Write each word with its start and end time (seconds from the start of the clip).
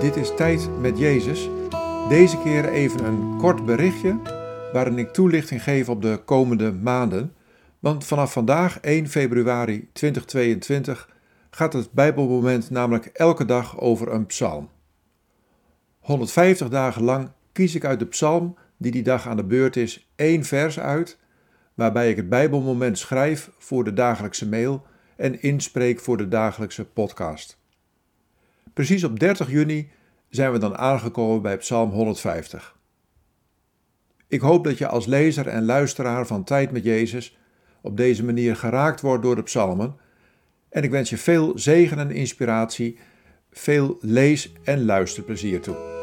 Dit 0.00 0.16
is 0.16 0.34
Tijd 0.34 0.68
met 0.80 0.98
Jezus. 0.98 1.48
Deze 2.08 2.38
keer 2.38 2.68
even 2.68 3.04
een 3.04 3.36
kort 3.36 3.64
berichtje 3.64 4.20
waarin 4.72 4.98
ik 4.98 5.12
toelichting 5.12 5.62
geef 5.62 5.88
op 5.88 6.02
de 6.02 6.20
komende 6.24 6.72
maanden. 6.72 7.34
Want 7.78 8.04
vanaf 8.04 8.32
vandaag, 8.32 8.80
1 8.80 9.08
februari 9.08 9.88
2022, 9.92 11.10
gaat 11.50 11.72
het 11.72 11.92
Bijbelmoment 11.92 12.70
namelijk 12.70 13.06
elke 13.06 13.44
dag 13.44 13.80
over 13.80 14.12
een 14.12 14.26
psalm. 14.26 14.68
150 15.98 16.68
dagen 16.68 17.02
lang 17.02 17.30
kies 17.52 17.74
ik 17.74 17.84
uit 17.84 17.98
de 17.98 18.06
psalm 18.06 18.56
die 18.76 18.92
die 18.92 19.02
dag 19.02 19.26
aan 19.26 19.36
de 19.36 19.44
beurt 19.44 19.76
is 19.76 20.10
één 20.16 20.44
vers 20.44 20.80
uit, 20.80 21.18
waarbij 21.74 22.10
ik 22.10 22.16
het 22.16 22.28
Bijbelmoment 22.28 22.98
schrijf 22.98 23.50
voor 23.58 23.84
de 23.84 23.92
dagelijkse 23.92 24.48
mail 24.48 24.86
en 25.16 25.42
inspreek 25.42 26.00
voor 26.00 26.16
de 26.16 26.28
dagelijkse 26.28 26.84
podcast. 26.84 27.64
Precies 28.76 29.04
op 29.04 29.20
30 29.20 29.50
juni 29.50 29.90
zijn 30.28 30.52
we 30.52 30.58
dan 30.58 30.76
aangekomen 30.76 31.42
bij 31.42 31.56
Psalm 31.56 31.90
150. 31.90 32.76
Ik 34.28 34.40
hoop 34.40 34.64
dat 34.64 34.78
je 34.78 34.86
als 34.86 35.06
lezer 35.06 35.46
en 35.46 35.64
luisteraar 35.64 36.26
van 36.26 36.44
Tijd 36.44 36.70
met 36.70 36.84
Jezus 36.84 37.38
op 37.80 37.96
deze 37.96 38.24
manier 38.24 38.56
geraakt 38.56 39.00
wordt 39.00 39.22
door 39.22 39.36
de 39.36 39.42
psalmen 39.42 39.96
en 40.68 40.82
ik 40.82 40.90
wens 40.90 41.10
je 41.10 41.16
veel 41.16 41.58
zegen 41.58 41.98
en 41.98 42.10
inspiratie, 42.10 42.98
veel 43.50 43.98
lees- 44.00 44.52
en 44.64 44.84
luisterplezier 44.84 45.60
toe. 45.60 45.95